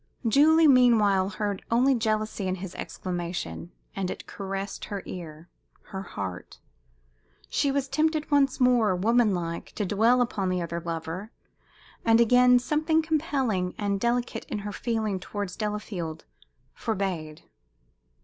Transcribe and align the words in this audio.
Julie, 0.27 0.67
meanwhile, 0.67 1.29
heard 1.29 1.63
only 1.69 1.93
jealousy 1.93 2.47
in 2.47 2.55
his 2.55 2.73
exclamation, 2.73 3.71
and 3.95 4.09
it 4.09 4.25
caressed 4.25 4.85
her 4.85 5.03
ear, 5.05 5.47
her 5.83 6.01
heart. 6.01 6.57
She 7.51 7.71
was 7.71 7.87
tempted 7.87 8.31
once 8.31 8.59
more, 8.59 8.95
woman 8.95 9.35
like, 9.35 9.73
to 9.73 9.85
dwell 9.85 10.19
upon 10.23 10.49
the 10.49 10.59
other 10.59 10.79
lover, 10.81 11.29
and 12.03 12.19
again 12.19 12.57
something 12.57 13.03
compelling 13.03 13.75
and 13.77 13.99
delicate 13.99 14.45
in 14.45 14.57
her 14.65 14.71
feeling 14.71 15.19
towards 15.19 15.55
Delafield 15.55 16.25
forbade. 16.73 17.43